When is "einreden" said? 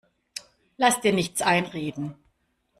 1.43-2.15